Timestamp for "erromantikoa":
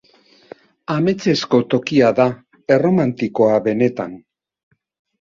2.79-3.63